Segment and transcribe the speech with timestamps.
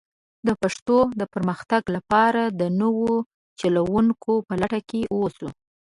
[0.47, 3.11] د پښتو د پرمختګ لپاره د نوو
[3.59, 5.49] چلوونکو په لټه کې ووسو.